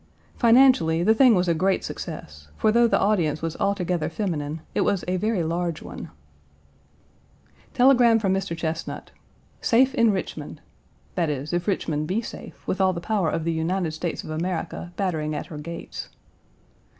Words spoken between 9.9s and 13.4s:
in Richmond"; that is, if Richmond be safe, with all the power